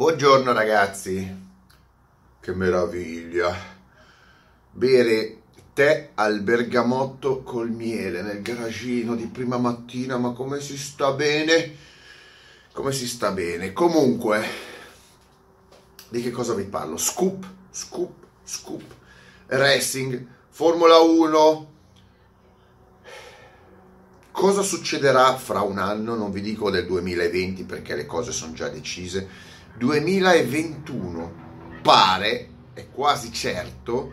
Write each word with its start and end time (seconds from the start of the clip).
Buongiorno 0.00 0.54
ragazzi, 0.54 1.36
che 2.40 2.54
meraviglia. 2.54 3.54
Bere 4.70 5.42
tè 5.74 6.12
al 6.14 6.40
bergamotto 6.40 7.42
col 7.42 7.68
miele 7.68 8.22
nel 8.22 8.40
garagino 8.40 9.14
di 9.14 9.26
prima 9.26 9.58
mattina, 9.58 10.16
ma 10.16 10.32
come 10.32 10.58
si 10.62 10.78
sta 10.78 11.12
bene? 11.12 11.76
Come 12.72 12.92
si 12.92 13.06
sta 13.06 13.30
bene? 13.30 13.74
Comunque, 13.74 14.42
di 16.08 16.22
che 16.22 16.30
cosa 16.30 16.54
vi 16.54 16.64
parlo? 16.64 16.96
Scoop, 16.96 17.46
scoop, 17.70 18.24
scoop, 18.42 18.94
racing, 19.48 20.26
Formula 20.48 20.96
1. 21.00 21.72
Cosa 24.30 24.62
succederà 24.62 25.36
fra 25.36 25.60
un 25.60 25.76
anno? 25.76 26.14
Non 26.14 26.32
vi 26.32 26.40
dico 26.40 26.70
del 26.70 26.86
2020 26.86 27.64
perché 27.64 27.94
le 27.94 28.06
cose 28.06 28.32
sono 28.32 28.54
già 28.54 28.70
decise 28.70 29.49
2021 29.76 31.32
pare, 31.82 32.48
è 32.74 32.88
quasi 32.90 33.32
certo, 33.32 34.12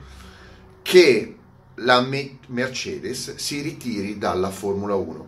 che 0.82 1.36
la 1.76 2.06
Mercedes 2.48 3.36
si 3.36 3.62
ritiri 3.62 4.18
dalla 4.18 4.50
Formula 4.50 4.96
1. 4.96 5.28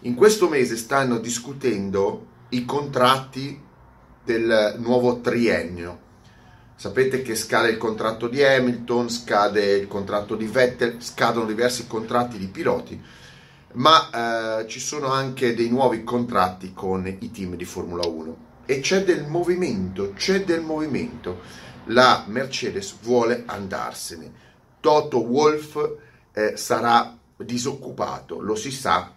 In 0.00 0.14
questo 0.14 0.48
mese 0.48 0.76
stanno 0.76 1.18
discutendo 1.18 2.26
i 2.50 2.64
contratti 2.64 3.60
del 4.22 4.76
nuovo 4.78 5.20
triennio. 5.20 6.06
Sapete 6.76 7.22
che 7.22 7.34
scade 7.34 7.70
il 7.70 7.78
contratto 7.78 8.28
di 8.28 8.44
Hamilton, 8.44 9.10
scade 9.10 9.64
il 9.72 9.88
contratto 9.88 10.36
di 10.36 10.46
Vettel, 10.46 11.02
scadono 11.02 11.46
diversi 11.46 11.88
contratti 11.88 12.38
di 12.38 12.46
piloti, 12.46 13.02
ma 13.72 14.60
eh, 14.60 14.68
ci 14.68 14.78
sono 14.78 15.08
anche 15.08 15.54
dei 15.54 15.68
nuovi 15.68 16.04
contratti 16.04 16.72
con 16.72 17.04
i 17.06 17.30
team 17.32 17.56
di 17.56 17.64
Formula 17.64 18.06
1 18.06 18.46
e 18.70 18.80
c'è 18.80 19.02
del 19.02 19.24
movimento, 19.26 20.12
c'è 20.12 20.44
del 20.44 20.60
movimento. 20.60 21.40
La 21.86 22.24
Mercedes 22.26 22.94
vuole 23.00 23.44
andarsene. 23.46 24.30
Toto 24.78 25.24
Wolf 25.24 25.96
eh, 26.34 26.54
sarà 26.54 27.16
disoccupato, 27.38 28.42
lo 28.42 28.54
si 28.54 28.70
sa. 28.70 29.10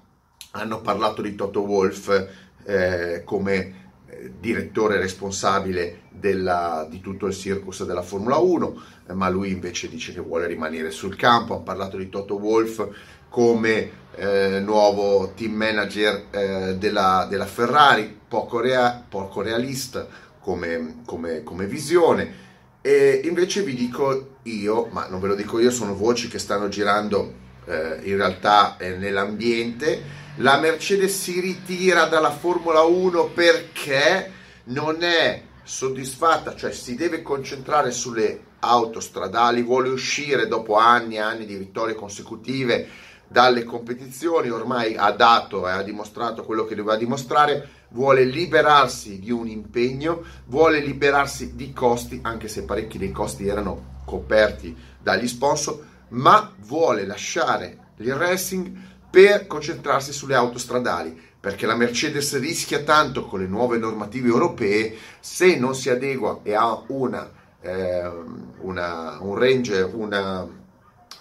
Hanno 0.52 0.80
parlato 0.80 1.22
di 1.22 1.36
Toto 1.36 1.64
Wolf 1.64 2.30
eh, 2.64 3.23
come 3.25 3.90
eh, 4.08 4.31
direttore 4.40 4.98
responsabile 4.98 6.03
della, 6.12 6.88
di 6.90 7.02
tutto 7.02 7.25
il 7.25 7.36
circus 7.36 7.84
della 7.84 8.03
Formula 8.03 8.38
1, 8.38 8.81
eh, 9.08 9.14
ma 9.14 9.28
lui 9.28 9.52
invece 9.52 9.90
dice 9.90 10.14
che 10.14 10.22
vuole 10.22 10.47
rimanere 10.47 10.92
sul 10.92 11.18
campo. 11.18 11.56
Hanno 11.56 11.64
parlato 11.64 11.97
di 11.97 12.08
Toto 12.08 12.36
Wolf 12.36 12.88
come 13.28 14.00
eh, 14.16 14.59
nuovo 14.59 15.31
team 15.36 15.54
manager 15.54 16.26
eh, 16.31 16.76
della, 16.78 17.28
della, 17.30 17.45
Ferrari, 17.45 18.20
poco, 18.28 18.59
rea, 18.59 19.03
poco 19.08 19.42
realista 19.42 20.08
come, 20.40 21.02
come, 21.06 21.44
come, 21.44 21.66
visione. 21.66 22.50
E 22.81 23.22
invece 23.23 23.62
vi 23.62 23.76
dico 23.76 24.38
io, 24.44 24.88
ma 24.92 25.08
non 25.08 25.20
ve 25.20 25.28
lo 25.28 25.36
dico 25.36 25.59
io, 25.59 25.72
sono 25.72 25.95
voci 25.95 26.28
che 26.28 26.40
stanno 26.40 26.68
girando 26.68 27.34
eh, 27.66 28.00
in 28.03 28.16
realtà 28.18 28.78
eh, 28.78 28.98
nell'ambiente. 28.98 30.20
La 30.38 30.59
Mercedes 30.59 31.22
si 31.22 31.40
ritira 31.40 32.06
dalla 32.06 32.31
Formula 32.31 32.81
1 32.81 33.25
perché 33.28 34.31
non 34.66 35.03
è 35.03 35.44
soddisfatta, 35.64 36.56
cioè 36.56 36.72
si 36.72 36.96
deve 36.96 37.22
concentrare 37.22 37.92
sulle 37.92 38.50
autostradali, 38.59 39.62
vuole 39.62 39.90
uscire 39.90 40.48
dopo 40.48 40.75
anni 40.75 41.16
e 41.16 41.20
anni 41.20 41.46
di 41.46 41.56
vittorie 41.56 41.96
consecutive 41.96 42.88
dalle 43.32 43.64
competizioni, 43.64 44.50
ormai 44.50 44.98
ha 44.98 45.10
dato 45.12 45.66
e 45.66 45.72
ha 45.72 45.82
dimostrato 45.84 46.44
quello 46.44 46.66
che 46.66 46.76
doveva 46.76 46.98
dimostrare, 46.98 47.70
vuole 47.92 48.26
liberarsi 48.26 49.20
di 49.20 49.32
un 49.32 49.48
impegno, 49.48 50.22
vuole 50.48 50.82
liberarsi 50.82 51.56
di 51.56 51.72
costi, 51.72 52.20
anche 52.24 52.50
se 52.50 52.64
parecchi 52.64 52.98
dei 52.98 53.12
costi 53.12 53.48
erano 53.48 54.00
coperti 54.04 54.75
dagli 55.02 55.30
sponsor, 55.30 55.80
ma 56.09 56.52
vuole 56.59 57.06
lasciare 57.06 57.78
il 57.97 58.14
racing 58.16 58.70
per 59.09 59.47
concentrarsi 59.47 60.12
sulle 60.12 60.36
autostradali, 60.36 61.18
perché 61.40 61.66
la 61.66 61.75
Mercedes 61.75 62.38
rischia 62.38 62.84
tanto 62.84 63.25
con 63.25 63.40
le 63.40 63.47
nuove 63.47 63.78
normative 63.78 64.28
europee 64.28 64.94
se 65.22 65.56
non 65.56 65.74
si 65.74 65.90
adegua 65.90 66.41
e 66.44 66.53
ha 66.53 66.84
una, 66.88 67.31
eh, 67.62 68.12
una, 68.59 69.20
un 69.22 69.38
range, 69.38 69.81
una, 69.84 70.46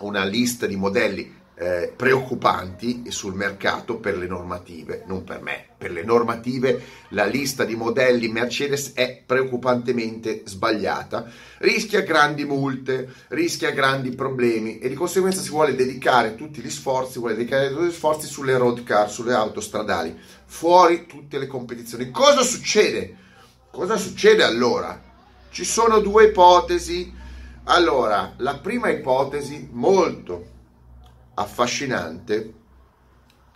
una 0.01 0.25
lista 0.25 0.67
di 0.67 0.75
modelli 0.75 1.39
eh, 1.61 1.93
preoccupanti 1.95 3.11
sul 3.11 3.35
mercato 3.35 3.97
per 3.97 4.17
le 4.17 4.27
normative, 4.27 5.05
non 5.07 5.25
per 5.25 5.43
me, 5.43 5.67
per 5.77 5.91
le 5.91 6.03
normative 6.03 6.83
la 7.09 7.27
lista 7.27 7.65
di 7.65 7.77
modelli 7.77 8.29
Mercedes 8.29 8.93
è 8.95 9.23
preoccupantemente 9.27 10.45
sbagliata, 10.47 11.31
rischia 11.59 12.01
grandi 12.01 12.47
multe, 12.47 13.13
rischia 13.29 13.73
grandi 13.73 14.15
problemi 14.15 14.79
e 14.79 14.89
di 14.89 14.95
conseguenza 14.95 15.43
si 15.43 15.51
vuole 15.51 15.75
dedicare 15.75 16.35
tutti 16.35 16.63
gli 16.63 16.71
sforzi, 16.71 17.19
vuole 17.19 17.35
dedicare 17.35 17.69
tutti 17.69 17.89
gli 17.89 17.93
sforzi 17.93 18.27
sulle 18.27 18.57
road 18.57 18.83
car, 18.83 19.11
sulle 19.11 19.35
autostradali, 19.35 20.17
fuori 20.47 21.05
tutte 21.05 21.37
le 21.37 21.47
competizioni. 21.47 22.11
Cosa 22.11 22.41
succede? 22.41 23.17
Cosa 23.71 23.99
succede 23.99 24.45
allora? 24.45 24.99
Ci 25.51 25.65
sono 25.67 26.01
due 26.01 26.29
ipotesi. 26.29 27.19
Allora, 27.65 28.33
la 28.39 28.57
prima 28.57 28.89
ipotesi 28.89 29.69
molto 29.73 30.59
affascinante, 31.41 32.53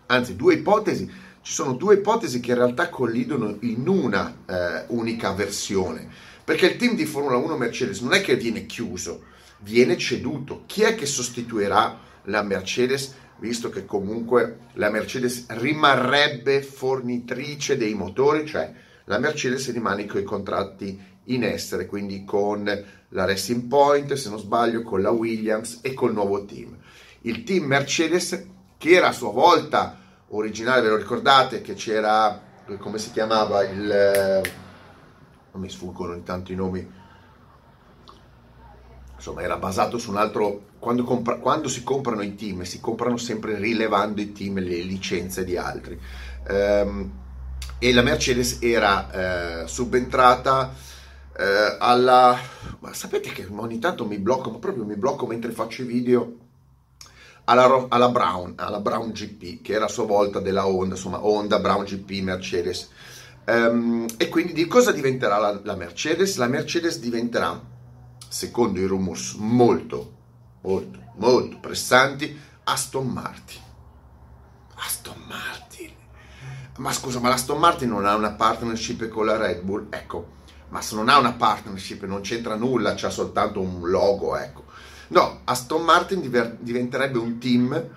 anzi 0.06 0.36
due 0.36 0.54
ipotesi, 0.54 1.10
ci 1.42 1.52
sono 1.52 1.74
due 1.74 1.96
ipotesi 1.96 2.40
che 2.40 2.52
in 2.52 2.56
realtà 2.56 2.88
collidono 2.88 3.58
in 3.60 3.86
una 3.86 4.44
eh, 4.46 4.84
unica 4.88 5.32
versione, 5.32 6.08
perché 6.42 6.66
il 6.66 6.76
team 6.76 6.94
di 6.94 7.04
Formula 7.04 7.36
1 7.36 7.56
Mercedes 7.56 8.00
non 8.00 8.14
è 8.14 8.22
che 8.22 8.36
viene 8.36 8.66
chiuso, 8.66 9.24
viene 9.60 9.96
ceduto. 9.98 10.62
Chi 10.66 10.82
è 10.82 10.94
che 10.94 11.06
sostituirà 11.06 11.98
la 12.24 12.42
Mercedes? 12.42 13.14
Visto 13.38 13.68
che 13.68 13.84
comunque 13.84 14.60
la 14.74 14.90
Mercedes 14.90 15.46
rimarrebbe 15.48 16.62
fornitrice 16.62 17.76
dei 17.76 17.94
motori, 17.94 18.46
cioè 18.46 18.72
la 19.04 19.18
Mercedes 19.18 19.70
rimane 19.70 20.06
con 20.06 20.20
i 20.20 20.24
contratti 20.24 20.98
in 21.24 21.44
essere, 21.44 21.86
quindi 21.86 22.24
con 22.24 22.64
la 23.08 23.24
Racing 23.24 23.66
Point, 23.66 24.14
se 24.14 24.30
non 24.30 24.38
sbaglio, 24.38 24.82
con 24.82 25.02
la 25.02 25.10
Williams 25.10 25.80
e 25.82 25.92
col 25.92 26.14
nuovo 26.14 26.44
team 26.46 26.76
il 27.26 27.42
team 27.42 27.64
Mercedes 27.64 28.46
che 28.76 28.90
era 28.90 29.08
a 29.08 29.12
sua 29.12 29.30
volta 29.30 29.98
originale, 30.28 30.82
ve 30.82 30.88
lo 30.88 30.96
ricordate 30.96 31.60
che 31.62 31.74
c'era, 31.74 32.40
come 32.78 32.98
si 32.98 33.12
chiamava, 33.12 33.64
il... 33.64 34.42
non 35.52 35.62
mi 35.62 35.70
sfuggono 35.70 36.14
intanto 36.14 36.52
i 36.52 36.54
nomi, 36.54 36.86
insomma 39.14 39.42
era 39.42 39.56
basato 39.56 39.96
su 39.96 40.10
un 40.10 40.16
altro, 40.16 40.72
quando, 40.78 41.04
compra, 41.04 41.36
quando 41.36 41.68
si 41.68 41.82
comprano 41.82 42.22
i 42.22 42.34
team, 42.34 42.62
si 42.62 42.80
comprano 42.80 43.16
sempre 43.16 43.56
rilevando 43.56 44.20
i 44.20 44.32
team, 44.32 44.58
le 44.58 44.82
licenze 44.82 45.44
di 45.44 45.56
altri. 45.56 45.98
Um, 46.48 47.22
e 47.78 47.92
la 47.92 48.02
Mercedes 48.02 48.58
era 48.60 49.62
eh, 49.62 49.66
subentrata 49.66 50.74
eh, 51.36 51.76
alla... 51.78 52.38
Ma 52.80 52.92
sapete 52.92 53.30
che 53.30 53.46
ogni 53.50 53.78
tanto 53.78 54.06
mi 54.06 54.18
blocco, 54.18 54.50
ma 54.50 54.58
proprio 54.58 54.84
mi 54.84 54.96
blocco 54.96 55.26
mentre 55.26 55.52
faccio 55.52 55.82
i 55.82 55.86
video 55.86 56.43
alla, 57.44 57.86
alla, 57.88 58.08
Brown, 58.08 58.54
alla 58.56 58.80
Brown 58.80 59.10
GP, 59.10 59.62
che 59.62 59.72
era 59.74 59.84
a 59.86 59.88
sua 59.88 60.04
volta 60.04 60.40
della 60.40 60.66
Honda, 60.66 60.94
insomma 60.94 61.24
Honda, 61.24 61.58
Brown 61.58 61.84
GP, 61.84 62.22
Mercedes. 62.22 62.90
Um, 63.46 64.06
e 64.16 64.28
quindi 64.28 64.52
di 64.52 64.66
cosa 64.66 64.90
diventerà 64.90 65.38
la, 65.38 65.60
la, 65.62 65.74
Mercedes? 65.74 66.36
La 66.36 66.46
Mercedes 66.46 66.98
diventerà, 66.98 67.60
secondo 68.28 68.80
i 68.80 68.86
rumors 68.86 69.34
molto, 69.34 70.12
molto, 70.62 70.98
molto 71.16 71.58
pressanti, 71.60 72.38
Aston 72.64 73.06
Martin. 73.06 73.60
Aston 74.76 75.22
Martin. 75.28 75.92
Ma 76.78 76.92
scusa, 76.92 77.20
ma 77.20 77.28
l'Aston 77.28 77.58
Martin 77.58 77.88
non 77.88 78.06
ha 78.06 78.16
una 78.16 78.32
partnership 78.32 79.06
con 79.08 79.26
la 79.26 79.36
Red 79.36 79.60
Bull? 79.60 79.86
Ecco, 79.90 80.32
ma 80.70 80.80
se 80.80 80.96
non 80.96 81.08
ha 81.08 81.18
una 81.18 81.34
partnership 81.34 82.04
non 82.04 82.22
c'entra 82.22 82.56
nulla, 82.56 82.94
c'ha 82.94 83.10
soltanto 83.10 83.60
un 83.60 83.88
logo, 83.88 84.36
ecco. 84.36 84.64
No, 85.08 85.40
Aston 85.44 85.82
Martin 85.82 86.20
diver- 86.20 86.56
diventerebbe 86.60 87.18
un 87.18 87.38
team 87.38 87.90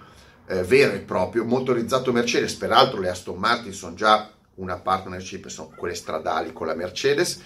eh, 0.47 0.63
vero 0.63 0.93
e 0.93 0.99
proprio, 0.99 1.43
motorizzato 1.43 2.11
Mercedes, 2.11 2.55
peraltro 2.55 2.99
le 2.99 3.09
Aston 3.09 3.37
Martin 3.37 3.73
sono 3.73 3.93
già 3.95 4.31
una 4.55 4.77
partnership, 4.77 5.47
sono 5.47 5.71
quelle 5.75 5.93
stradali 5.93 6.53
con 6.53 6.67
la 6.67 6.73
Mercedes, 6.73 7.41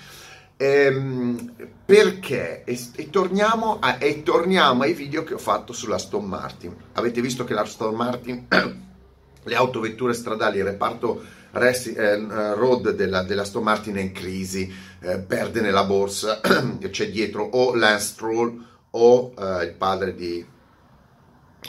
ehm, 0.55 1.53
perché? 1.85 2.63
E, 2.63 2.79
e, 2.95 3.09
torniamo 3.09 3.79
a, 3.79 3.97
e 3.99 4.23
torniamo 4.23 4.83
ai 4.83 4.93
video 4.93 5.23
che 5.23 5.33
ho 5.33 5.39
fatto 5.39 5.73
sull'Aston 5.73 6.25
Martin. 6.25 6.75
Avete 6.93 7.21
visto 7.21 7.43
che 7.43 7.53
l'Aston 7.53 7.95
Martin, 7.95 8.45
le 9.43 9.55
autovetture 9.55 10.13
stradali, 10.13 10.59
il 10.59 10.65
reparto 10.65 11.23
resti, 11.51 11.93
eh, 11.93 12.15
road 12.53 12.91
della, 12.91 13.23
dell'Aston 13.23 13.63
Martin 13.63 13.95
è 13.95 14.01
in 14.01 14.11
crisi, 14.13 14.71
eh, 15.01 15.17
perde 15.17 15.59
nella 15.59 15.83
borsa, 15.83 16.39
c'è 16.89 17.09
dietro 17.09 17.43
o 17.43 17.75
Lance 17.75 18.05
Stroll 18.05 18.69
o 18.91 19.33
eh, 19.37 19.63
il 19.65 19.73
padre 19.73 20.15
di 20.15 20.45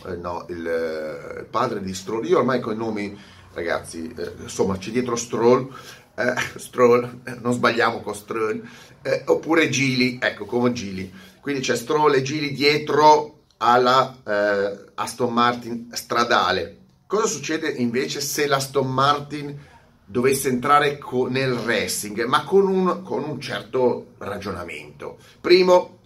eh, 0.06 0.16
no, 0.16 0.46
il, 0.48 0.66
eh, 0.66 1.40
il, 1.40 1.46
padre 1.50 1.80
di 1.80 1.94
Stroll 1.94 2.26
io 2.26 2.38
ormai 2.38 2.60
con 2.60 2.74
i 2.74 2.76
nomi 2.76 3.18
ragazzi 3.52 4.12
eh, 4.16 4.32
insomma 4.40 4.76
c'è 4.78 4.90
dietro 4.90 5.16
Stroll 5.16 5.70
eh, 6.14 6.34
Stroll, 6.58 7.20
eh, 7.24 7.36
non 7.40 7.52
sbagliamo 7.52 8.00
con 8.00 8.14
Stroll, 8.14 8.62
eh, 9.02 9.22
oppure 9.26 9.68
Gili, 9.68 10.18
ecco 10.20 10.44
come 10.44 10.72
Gili. 10.72 11.12
Quindi 11.40 11.62
c'è 11.62 11.76
Stroll 11.76 12.14
e 12.14 12.22
Gili 12.22 12.52
dietro 12.52 13.40
alla 13.58 14.16
eh, 14.26 14.84
Aston 14.94 15.32
Martin 15.32 15.88
stradale. 15.92 16.78
Cosa 17.06 17.26
succede 17.26 17.68
invece 17.68 18.20
se 18.20 18.46
l'Aston 18.46 18.90
Martin 18.92 19.58
dovesse 20.04 20.48
entrare 20.48 20.98
nel 21.28 21.52
racing, 21.52 22.24
ma 22.24 22.44
con 22.44 22.66
un, 22.66 23.02
con 23.02 23.22
un 23.24 23.40
certo 23.40 24.14
ragionamento? 24.18 25.18
Primo, 25.40 25.98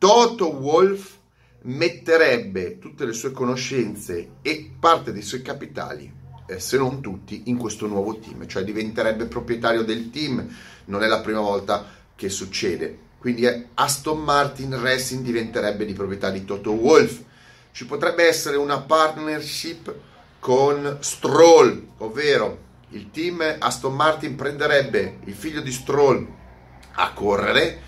Toto 0.00 0.54
Wolff 0.56 1.16
metterebbe 1.64 2.78
tutte 2.78 3.04
le 3.04 3.12
sue 3.12 3.32
conoscenze 3.32 4.36
e 4.40 4.70
parte 4.80 5.12
dei 5.12 5.20
suoi 5.20 5.42
capitali, 5.42 6.10
eh, 6.46 6.58
se 6.58 6.78
non 6.78 7.02
tutti, 7.02 7.42
in 7.50 7.58
questo 7.58 7.86
nuovo 7.86 8.18
team, 8.18 8.46
cioè 8.46 8.64
diventerebbe 8.64 9.26
proprietario 9.26 9.82
del 9.82 10.08
team. 10.08 10.56
Non 10.86 11.02
è 11.02 11.06
la 11.06 11.20
prima 11.20 11.40
volta 11.40 11.84
che 12.16 12.30
succede. 12.30 12.96
Quindi 13.18 13.44
eh, 13.44 13.66
Aston 13.74 14.20
Martin 14.20 14.80
Racing 14.80 15.22
diventerebbe 15.22 15.84
di 15.84 15.92
proprietà 15.92 16.30
di 16.30 16.46
Toto 16.46 16.72
Wolff. 16.72 17.20
Ci 17.70 17.84
potrebbe 17.84 18.26
essere 18.26 18.56
una 18.56 18.80
partnership 18.80 19.94
con 20.38 20.96
Stroll, 21.00 21.88
ovvero 21.98 22.58
il 22.92 23.10
team 23.10 23.44
Aston 23.58 23.94
Martin 23.94 24.34
prenderebbe 24.34 25.18
il 25.24 25.34
figlio 25.34 25.60
di 25.60 25.70
Stroll 25.70 26.26
a 26.92 27.12
correre 27.12 27.82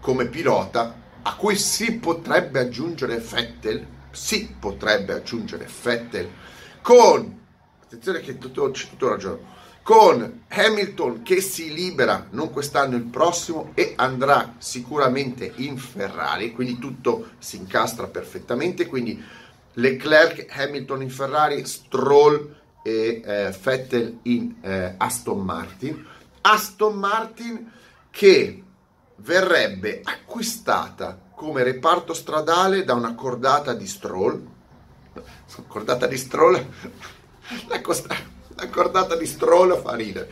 come 0.00 0.26
pilota 0.26 1.00
a 1.26 1.36
cui 1.36 1.56
si 1.56 1.94
potrebbe 1.96 2.60
aggiungere 2.60 3.18
Fettel, 3.20 3.86
si 4.10 4.54
potrebbe 4.58 5.14
aggiungere 5.14 5.66
Fettel 5.66 6.28
con, 6.82 7.40
attenzione 7.82 8.20
che 8.20 8.36
tutto, 8.38 8.70
c'è 8.70 8.88
tutto 8.88 9.08
ragione, 9.08 9.52
con 9.82 10.44
Hamilton 10.48 11.22
che 11.22 11.40
si 11.40 11.72
libera 11.72 12.28
non 12.30 12.50
quest'anno 12.50 12.96
il 12.96 13.04
prossimo 13.04 13.72
e 13.74 13.92
andrà 13.96 14.54
sicuramente 14.58 15.52
in 15.56 15.76
Ferrari, 15.76 16.52
quindi 16.52 16.78
tutto 16.78 17.30
si 17.38 17.56
incastra 17.56 18.06
perfettamente, 18.06 18.86
quindi 18.86 19.22
Leclerc, 19.74 20.46
Hamilton 20.50 21.02
in 21.02 21.10
Ferrari, 21.10 21.64
Stroll 21.66 22.54
e 22.82 23.22
eh, 23.24 23.54
Vettel 23.62 24.18
in 24.22 24.54
eh, 24.60 24.94
Aston 24.96 25.40
Martin. 25.40 26.06
Aston 26.42 26.96
Martin 26.96 27.70
che 28.10 28.63
verrebbe 29.16 30.00
acquistata 30.02 31.18
come 31.34 31.62
reparto 31.62 32.14
stradale 32.14 32.84
da 32.84 32.94
una 32.94 33.14
cordata 33.14 33.74
di 33.74 33.86
Stroll. 33.86 34.52
Cordata 35.66 36.06
di 36.06 36.16
Stroll? 36.16 36.66
La, 37.68 37.80
costa, 37.80 38.16
la 38.54 38.68
cordata 38.68 39.16
di 39.16 39.26
Stroll 39.26 39.80
fa 39.80 39.94
ridere. 39.94 40.30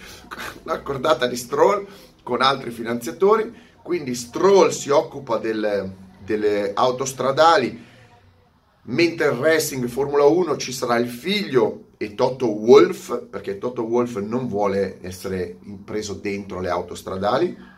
La 0.65 0.81
cordata 0.81 1.27
di 1.27 1.37
Stroll 1.37 1.87
con 2.23 2.41
altri 2.41 2.71
finanziatori. 2.71 3.71
Quindi 3.83 4.15
Stroll 4.15 4.71
si 4.71 4.91
occupa 4.91 5.39
del, 5.39 5.93
delle 6.25 6.73
autostradali, 6.73 7.85
mentre 8.85 9.27
il 9.27 9.33
racing 9.33 9.87
Formula 9.89 10.25
1 10.25 10.57
ci 10.57 10.73
sarà 10.73 10.97
il 10.97 11.09
figlio 11.09 11.89
e 11.97 12.15
Toto 12.15 12.47
Wolff, 12.47 13.27
perché 13.29 13.59
Toto 13.59 13.83
Wolff 13.83 14.17
non 14.19 14.49
vuole 14.49 14.99
essere 15.03 15.59
preso 15.85 16.15
dentro 16.15 16.61
le 16.61 16.69
autostradali 16.69 17.71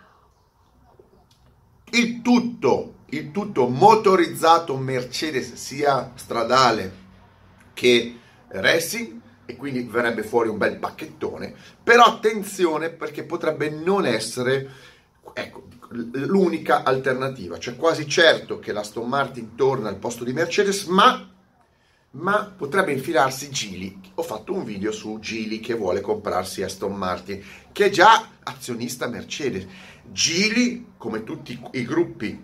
tutto, 2.35 2.95
il 3.11 3.31
tutto 3.31 3.69
motorizzato 3.69 4.77
Mercedes 4.77 5.53
sia 5.53 6.11
stradale 6.17 7.03
che 7.75 8.19
racing 8.49 9.21
e 9.47 9.57
quindi 9.57 9.83
verrebbe 9.85 10.25
fuori 10.25 10.49
un 10.49 10.59
bel 10.59 10.79
pacchettone. 10.79 11.55
Però 11.83 12.03
attenzione 12.03 12.91
perché 12.91 13.23
potrebbe 13.23 13.71
non 13.71 14.05
essere 14.05 14.69
ecco, 15.33 15.69
l'unica 15.91 16.83
alternativa. 16.83 17.57
Cioè 17.57 17.77
quasi 17.77 18.09
certo 18.09 18.59
che 18.59 18.73
la 18.73 18.81
Aston 18.81 19.09
Martin 19.09 19.55
torna 19.55 19.89
al 19.89 19.99
posto 19.99 20.25
di 20.25 20.33
Mercedes, 20.33 20.87
ma, 20.87 21.34
ma 22.15 22.53
potrebbe 22.57 22.93
infilarsi 22.93 23.51
Gili. 23.51 24.01
Ho 24.15 24.23
fatto 24.23 24.53
un 24.53 24.65
video 24.65 24.93
su 24.93 25.19
Gili 25.21 25.61
che 25.61 25.75
vuole 25.75 26.01
comprarsi 26.01 26.63
Aston 26.63 26.95
Martin, 26.95 27.43
che 27.73 27.87
è 27.87 27.91
già 27.91 28.31
azionista 28.43 29.09
Mercedes 29.09 29.67
Gili, 30.11 30.93
come 30.97 31.25
tutti 31.25 31.59
i 31.73 31.85
gruppi 31.85 32.41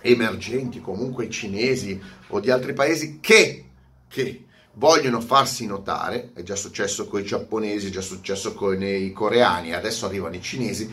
emergenti, 0.00 0.80
comunque 0.80 1.30
cinesi 1.30 2.00
o 2.28 2.40
di 2.40 2.50
altri 2.50 2.74
paesi, 2.74 3.18
che, 3.20 3.64
che 4.08 4.44
vogliono 4.74 5.20
farsi 5.20 5.66
notare, 5.66 6.30
è 6.34 6.42
già 6.42 6.56
successo 6.56 7.06
con 7.06 7.20
i 7.20 7.24
giapponesi, 7.24 7.88
è 7.88 7.90
già 7.90 8.00
successo 8.00 8.54
con 8.54 8.82
i 8.82 9.12
coreani, 9.12 9.72
adesso 9.72 10.06
arrivano 10.06 10.36
i 10.36 10.42
cinesi, 10.42 10.90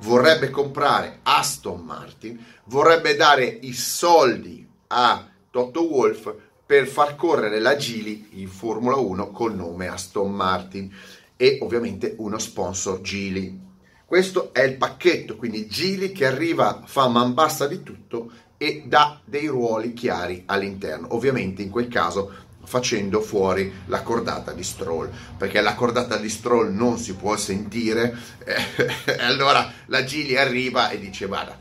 vorrebbe 0.00 0.50
comprare 0.50 1.20
Aston 1.22 1.80
Martin, 1.80 2.44
vorrebbe 2.64 3.16
dare 3.16 3.44
i 3.46 3.72
soldi 3.72 4.66
a 4.88 5.28
Toto 5.50 5.88
Wolff 5.88 6.32
per 6.68 6.86
far 6.86 7.16
correre 7.16 7.60
la 7.60 7.76
Gili 7.76 8.28
in 8.32 8.48
Formula 8.48 8.96
1 8.96 9.30
col 9.30 9.54
nome 9.54 9.86
Aston 9.86 10.30
Martin 10.30 10.94
e 11.34 11.60
ovviamente 11.62 12.14
uno 12.18 12.38
sponsor 12.38 13.00
Gili. 13.00 13.58
Questo 14.04 14.52
è 14.52 14.60
il 14.64 14.76
pacchetto, 14.76 15.36
quindi 15.36 15.66
Gili 15.66 16.12
che 16.12 16.26
arriva, 16.26 16.82
fa 16.84 17.08
man 17.08 17.32
bassa 17.32 17.66
di 17.66 17.82
tutto 17.82 18.30
e 18.58 18.82
dà 18.84 19.18
dei 19.24 19.46
ruoli 19.46 19.94
chiari 19.94 20.42
all'interno. 20.44 21.14
Ovviamente 21.14 21.62
in 21.62 21.70
quel 21.70 21.88
caso 21.88 22.30
facendo 22.64 23.22
fuori 23.22 23.72
la 23.86 24.02
cordata 24.02 24.52
di 24.52 24.62
Stroll, 24.62 25.10
perché 25.38 25.62
la 25.62 25.74
cordata 25.74 26.18
di 26.18 26.28
Stroll 26.28 26.74
non 26.74 26.98
si 26.98 27.14
può 27.14 27.34
sentire, 27.38 28.14
eh, 28.44 29.16
allora 29.20 29.72
la 29.86 30.04
Gili 30.04 30.36
arriva 30.36 30.90
e 30.90 31.00
dice 31.00 31.24
guarda, 31.24 31.58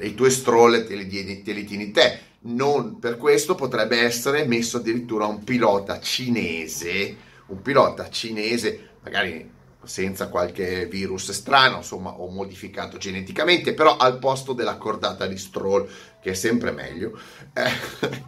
i 0.00 0.14
tuoi 0.14 0.30
Stroll 0.30 0.86
te 0.86 0.94
li, 0.94 1.42
te 1.42 1.52
li 1.52 1.64
tieni 1.64 1.90
te, 1.90 2.27
non 2.40 2.98
per 2.98 3.16
questo 3.16 3.54
potrebbe 3.54 4.00
essere 4.00 4.44
messo 4.44 4.76
addirittura 4.76 5.26
un 5.26 5.42
pilota 5.42 6.00
cinese, 6.00 7.16
un 7.46 7.62
pilota 7.62 8.08
cinese, 8.10 8.90
magari 9.02 9.56
senza 9.82 10.28
qualche 10.28 10.86
virus 10.86 11.30
strano, 11.32 11.78
insomma, 11.78 12.10
o 12.10 12.28
modificato 12.28 12.98
geneticamente, 12.98 13.74
però 13.74 13.96
al 13.96 14.18
posto 14.18 14.52
della 14.52 14.76
cordata 14.76 15.26
di 15.26 15.38
Stroll, 15.38 15.88
che 16.20 16.30
è 16.30 16.34
sempre 16.34 16.72
meglio. 16.72 17.18
Eh, 17.52 18.20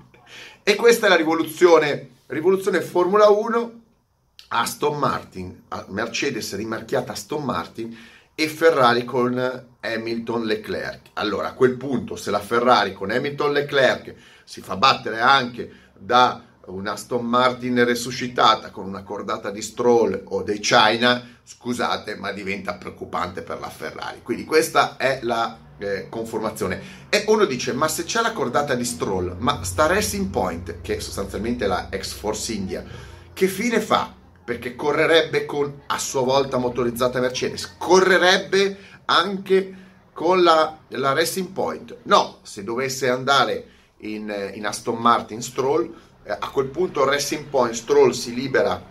e 0.63 0.75
questa 0.75 1.07
è 1.07 1.09
la 1.09 1.17
rivoluzione, 1.17 2.09
rivoluzione 2.27 2.81
Formula 2.81 3.29
1, 3.29 3.81
Aston 4.49 4.99
Martin, 4.99 5.63
Mercedes 5.89 6.57
rimarchiata 6.57 7.13
Aston 7.13 7.45
Martin 7.45 7.97
e 8.41 8.49
Ferrari 8.49 9.05
con 9.05 9.67
Hamilton 9.81 10.47
Leclerc. 10.47 11.11
Allora, 11.13 11.49
a 11.49 11.53
quel 11.53 11.77
punto, 11.77 12.17
se 12.17 12.31
la 12.31 12.41
Ferrari 12.41 12.95
con 12.95 13.11
Hamilton 13.11 13.53
Leclerc 13.53 14.15
si 14.45 14.63
fa 14.63 14.79
battere 14.79 15.21
anche 15.21 15.71
da 15.95 16.43
una 16.69 16.93
Aston 16.93 17.27
Martin 17.27 17.85
resuscitata 17.85 18.71
con 18.71 18.87
una 18.87 19.03
cordata 19.03 19.51
di 19.51 19.61
Stroll 19.61 20.23
o 20.29 20.43
dei 20.43 20.59
China, 20.59 21.23
scusate, 21.45 22.17
ma 22.17 22.33
diventa 22.33 22.77
preoccupante 22.77 23.43
per 23.43 23.61
la 23.61 23.69
Ferrari. 23.69 24.23
Quindi 24.23 24.47
questa 24.47 24.97
è 24.97 25.19
la 25.21 25.59
eh, 25.77 26.07
conformazione. 26.09 26.81
E 27.11 27.25
uno 27.27 27.45
dice, 27.45 27.75
ma 27.75 27.89
se 27.89 28.05
c'è 28.05 28.23
la 28.23 28.33
cordata 28.33 28.75
di 28.75 28.87
Stroll, 28.87 29.37
ma 29.39 29.63
sta 29.65 29.85
Racing 29.85 30.31
Point, 30.31 30.81
che 30.81 30.97
è 30.97 31.01
sostanzialmente 31.01 31.67
la 31.67 31.89
ex-Force 31.91 32.55
India, 32.55 32.83
che 33.35 33.49
fine 33.49 33.81
fa? 33.81 34.15
Perché 34.45 34.75
correrebbe 34.75 35.45
con 35.45 35.83
a 35.87 35.99
sua 35.99 36.23
volta 36.23 36.57
motorizzata 36.57 37.21
Mercedes, 37.21 37.75
correrebbe 37.79 38.77
anche 39.05 39.77
con 40.13 40.43
la, 40.43 40.79
la 40.89 41.13
Racing 41.13 41.49
Point. 41.49 41.99
No, 42.03 42.39
se 42.43 42.65
dovesse 42.65 43.09
andare 43.09 43.65
in, 43.99 44.53
in 44.55 44.67
Aston 44.67 44.99
Martin 44.99 45.43
Stroll, 45.43 45.93
eh, 46.23 46.31
a 46.31 46.51
quel 46.51 46.67
punto 46.67 47.05
Racing 47.05 47.47
Point, 47.47 47.75
Stroll 47.75 48.11
si 48.11 48.35
libera, 48.35 48.83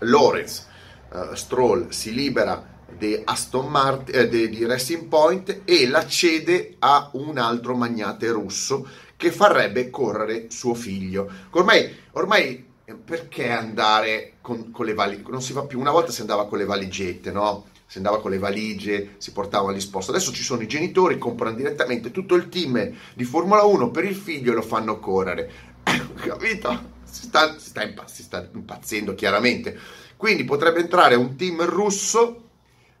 Lorenz, 0.00 0.66
uh, 1.12 1.34
Stroll 1.34 1.88
si 1.90 2.12
libera 2.12 2.78
di 2.96 3.20
Aston 3.24 3.68
Martin, 3.70 4.14
eh, 4.18 4.28
di, 4.28 4.48
di 4.48 4.66
Racing 4.66 5.06
Point 5.06 5.62
e 5.64 5.88
la 5.88 6.06
cede 6.06 6.76
a 6.80 7.10
un 7.12 7.38
altro 7.38 7.76
magnate 7.76 8.28
russo 8.30 8.88
che 9.16 9.30
farebbe 9.30 9.90
correre 9.90 10.50
suo 10.50 10.74
figlio. 10.74 11.30
Ormai, 11.50 11.94
ormai 12.12 12.42
eh, 12.50 12.69
perché 12.94 13.50
andare 13.50 14.34
con, 14.40 14.70
con 14.70 14.86
le 14.86 14.94
valigie? 14.94 15.30
Non 15.30 15.42
si 15.42 15.52
fa 15.52 15.62
più, 15.64 15.78
una 15.78 15.90
volta 15.90 16.12
si 16.12 16.20
andava 16.20 16.46
con 16.46 16.58
le 16.58 16.64
valigette, 16.64 17.30
no? 17.30 17.66
si 17.90 17.96
andava 17.96 18.20
con 18.20 18.30
le 18.30 18.38
valigie, 18.38 19.14
si 19.18 19.32
portavano 19.32 19.74
gli 19.74 19.80
sposti. 19.80 20.10
Adesso 20.12 20.30
ci 20.32 20.44
sono 20.44 20.62
i 20.62 20.68
genitori, 20.68 21.18
comprano 21.18 21.56
direttamente 21.56 22.12
tutto 22.12 22.36
il 22.36 22.48
team 22.48 22.92
di 23.14 23.24
Formula 23.24 23.64
1 23.64 23.90
per 23.90 24.04
il 24.04 24.14
figlio 24.14 24.52
e 24.52 24.54
lo 24.54 24.62
fanno 24.62 25.00
correre. 25.00 25.50
capito? 26.14 26.98
Si 27.02 27.24
sta, 27.24 27.58
si, 27.58 27.70
sta 27.70 27.82
impazz- 27.82 28.14
si 28.14 28.22
sta, 28.22 28.48
impazzendo 28.54 29.16
chiaramente. 29.16 29.76
Quindi 30.16 30.44
potrebbe 30.44 30.78
entrare 30.78 31.16
un 31.16 31.34
team 31.34 31.64
russo, 31.64 32.44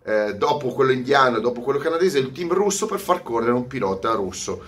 eh, 0.02 0.34
dopo 0.34 0.70
quello 0.70 0.90
indiano, 0.90 1.38
dopo 1.38 1.60
quello 1.60 1.78
canadese, 1.78 2.18
il 2.18 2.32
team 2.32 2.52
russo 2.52 2.86
per 2.86 2.98
far 2.98 3.22
correre 3.22 3.52
un 3.52 3.68
pilota 3.68 4.10
russo. 4.14 4.60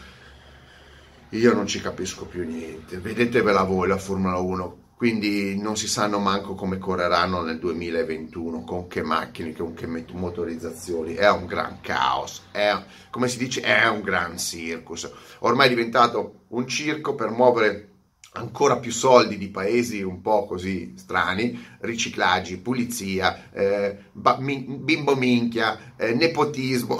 Io 1.30 1.52
non 1.52 1.66
ci 1.66 1.80
capisco 1.80 2.26
più 2.26 2.44
niente. 2.44 2.98
Vedetevela 2.98 3.64
voi 3.64 3.88
la 3.88 3.98
Formula 3.98 4.36
1. 4.38 4.81
Quindi 5.02 5.60
non 5.60 5.76
si 5.76 5.88
sanno 5.88 6.20
manco 6.20 6.54
come 6.54 6.78
correranno 6.78 7.42
nel 7.42 7.58
2021, 7.58 8.62
con 8.62 8.86
che 8.86 9.02
macchine, 9.02 9.52
con 9.52 9.74
che 9.74 9.88
motorizzazioni, 9.88 11.14
è 11.14 11.28
un 11.28 11.46
gran 11.46 11.80
caos, 11.80 12.44
è, 12.52 12.72
come 13.10 13.26
si 13.26 13.36
dice, 13.36 13.62
è 13.62 13.88
un 13.88 14.00
gran 14.02 14.38
circus. 14.38 15.10
Ormai 15.40 15.66
è 15.66 15.70
diventato 15.70 16.44
un 16.50 16.68
circo 16.68 17.16
per 17.16 17.30
muovere 17.30 17.88
ancora 18.34 18.76
più 18.76 18.92
soldi 18.92 19.38
di 19.38 19.48
paesi 19.48 20.02
un 20.02 20.20
po' 20.20 20.46
così 20.46 20.94
strani, 20.96 21.60
riciclaggi, 21.80 22.58
pulizia, 22.58 23.50
eh, 23.50 24.04
bimbo 24.12 25.16
minchia, 25.16 25.94
eh, 25.96 26.14
nepotismo, 26.14 26.96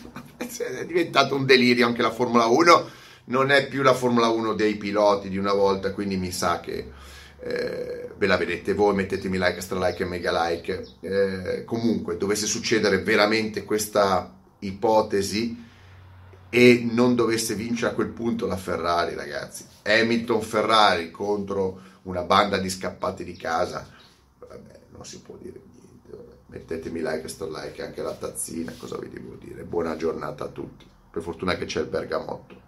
è 0.40 0.86
diventato 0.86 1.34
un 1.34 1.44
delirio 1.44 1.86
anche 1.86 2.00
la 2.00 2.10
Formula 2.10 2.46
1, 2.46 2.88
non 3.26 3.50
è 3.50 3.68
più 3.68 3.82
la 3.82 3.92
Formula 3.92 4.28
1 4.28 4.54
dei 4.54 4.76
piloti 4.76 5.28
di 5.28 5.36
una 5.36 5.52
volta, 5.52 5.92
quindi 5.92 6.16
mi 6.16 6.32
sa 6.32 6.60
che 6.60 6.95
eh, 7.40 8.10
ve 8.16 8.26
la 8.26 8.36
vedete 8.36 8.72
voi, 8.72 8.94
mettetemi 8.94 9.38
like, 9.38 9.60
stra 9.60 9.86
like 9.86 10.02
e 10.02 10.06
mega 10.06 10.48
like. 10.48 10.86
Eh, 11.00 11.64
comunque, 11.64 12.16
dovesse 12.16 12.46
succedere 12.46 13.02
veramente 13.02 13.64
questa 13.64 14.34
ipotesi 14.60 15.64
e 16.48 16.88
non 16.90 17.14
dovesse 17.14 17.54
vincere 17.54 17.92
a 17.92 17.94
quel 17.94 18.08
punto 18.08 18.46
la 18.46 18.56
Ferrari, 18.56 19.14
ragazzi, 19.14 19.64
Hamilton 19.82 20.40
Ferrari 20.40 21.10
contro 21.10 21.80
una 22.02 22.22
banda 22.22 22.56
di 22.58 22.70
scappati 22.70 23.24
di 23.24 23.36
casa, 23.36 23.86
vabbè, 24.38 24.80
non 24.92 25.04
si 25.04 25.20
può 25.20 25.36
dire 25.40 25.60
niente. 25.72 26.10
Vabbè. 26.10 26.34
Mettetemi 26.46 27.00
like, 27.00 27.28
stra 27.28 27.46
like, 27.48 27.82
anche 27.82 28.02
la 28.02 28.14
tazzina, 28.14 28.72
cosa 28.78 28.96
vi 28.98 29.10
devo 29.10 29.34
dire? 29.34 29.64
Buona 29.64 29.96
giornata 29.96 30.44
a 30.44 30.48
tutti. 30.48 30.86
Per 31.10 31.22
fortuna 31.22 31.56
che 31.56 31.64
c'è 31.64 31.80
il 31.80 31.88
bergamotto. 31.88 32.65